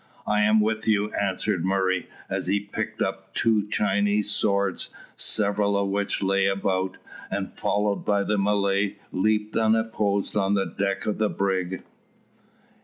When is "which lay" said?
5.89-6.47